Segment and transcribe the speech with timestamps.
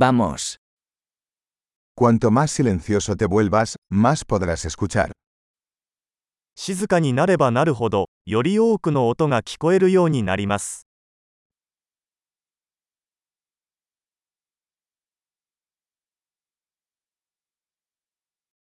[0.00, 0.56] Vamos.
[1.94, 5.12] Cuanto más silencioso te vuelvas, más podrás escuchar.
[6.56, 10.86] 静かになればなるほど、より多くの音が聞こえるようになります。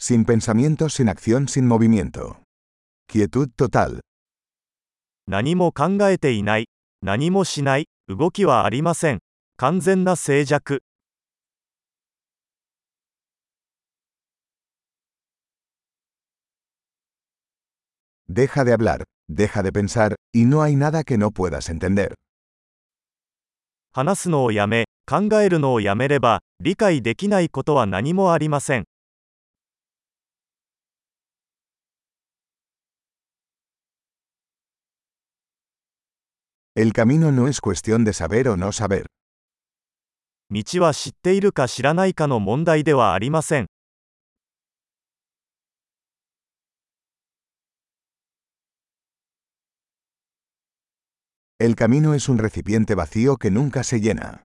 [0.00, 2.36] Sin pensamiento, sin acción, sin movimiento.
[3.10, 3.98] Quietud total.
[5.26, 6.68] 何も考えていない、
[7.02, 9.18] 何もしない、動きはありません。
[9.56, 10.85] 完全な静寂。
[18.28, 22.14] Deja de hablar, deja de pensar, y no hay nada que no puedas entender.
[23.92, 28.84] 話すのをやめ、考えるのをやめれば、理解できないことは何もありません。
[36.74, 39.06] El camino no es cuestión de saber o no saber.
[40.50, 43.66] 道は知っているか知らないかの問題ではありません。
[51.59, 54.41] El camino es un recipiente vacío que nunca se llena.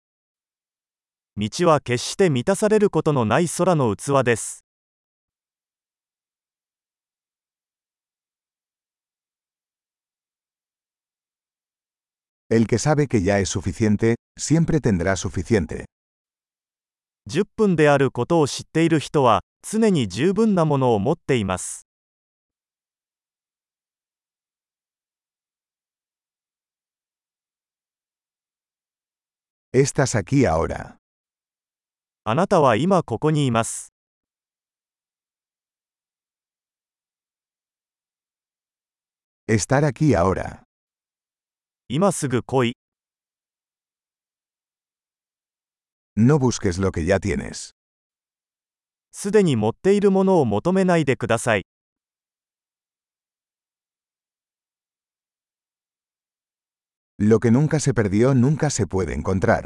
[1.36, 4.64] 道は決して満たされることのない空の器です。
[12.50, 15.86] El que sabe que ya es suficiente, siempre tendrá suficiente.
[17.28, 21.86] 10分であることを知っている人は、常に十分なものを持っています。
[29.71, 30.97] Estás aquí ahora.
[32.23, 33.93] あなたは今ここにいます。
[39.47, 40.63] Estar aquí ahora.
[41.87, 42.77] 今すぐ来い。
[46.15, 47.75] No busques lo que ya tienes.
[49.11, 51.67] すでに持っているものを求めないでください。
[57.21, 59.65] Lo que nunca se perdió nunca se puede encontrar.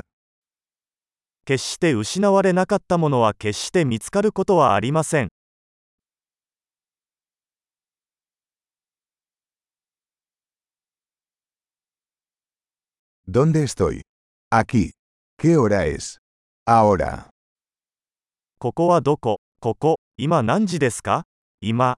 [1.45, 5.29] 決して失われなかったものは決して見つかることはありません。
[13.27, 14.01] ¿Dónde estoy?
[14.49, 14.93] Aquí.
[15.37, 16.17] ¿Qué hora es?
[16.65, 17.29] Ahora.
[18.57, 21.25] ここはどこここ、今何時ですか
[21.61, 21.97] 今。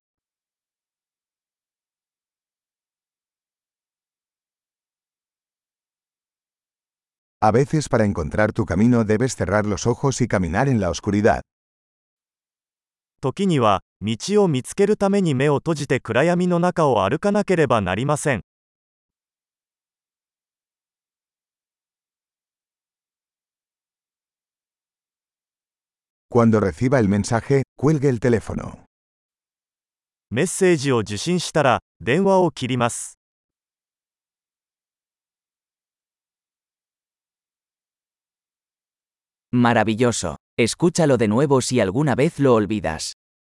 [7.44, 11.41] A veces para encontrar tu camino debes cerrar los ojos y caminar en la oscuridad.
[13.22, 18.42] 時には、道を見つけるために目を閉じて暗闇の中を歩かなければなりません。
[26.30, 28.84] Cuando reciba el mensaje, cuelgue el teléfono.
[30.30, 33.18] メッセージを受信したら、電話を切ります。
[39.55, 40.35] Maravilloso.
[40.57, 43.13] Escúchalo de nuevo si alguna vez lo olvidas.